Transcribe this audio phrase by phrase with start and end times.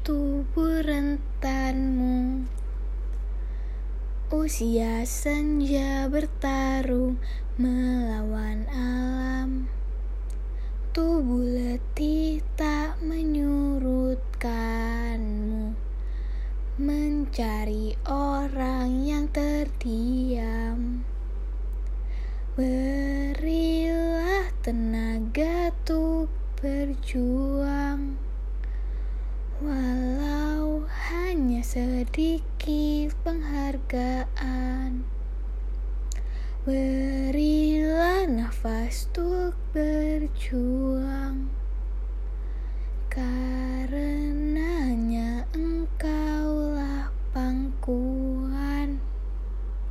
[0.00, 2.48] meninggalkanmu
[4.32, 7.20] Usia senja bertarung
[7.60, 9.68] melawan alam.
[10.94, 15.76] Tubuh letih tak menyurutkanmu.
[16.78, 21.04] Mencari orang yang terdiam.
[22.54, 25.60] Berilah tenaga
[25.90, 26.30] untuk
[26.62, 28.29] berjuang
[31.70, 35.06] sedikit penghargaan.
[36.66, 41.59] Berilah nafas untuk berjuang